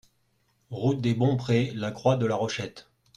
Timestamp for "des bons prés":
0.99-1.71